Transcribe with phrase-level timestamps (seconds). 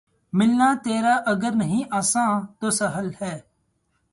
[0.33, 3.35] ملنا تیرا اگر نہیں آساں‘ تو سہل ہے